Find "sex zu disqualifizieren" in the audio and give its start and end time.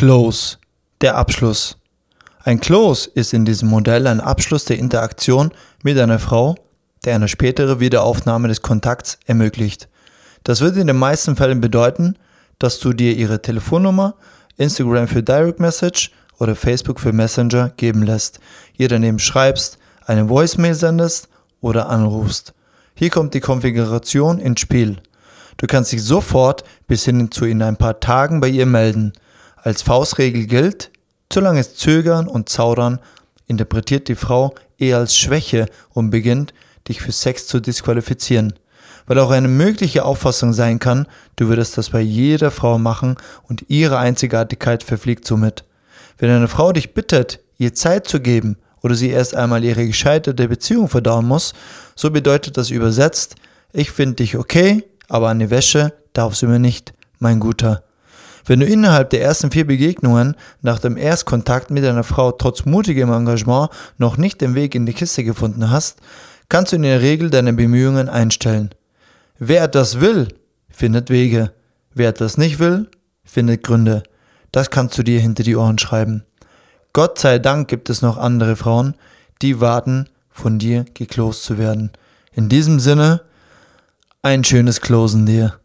37.12-38.54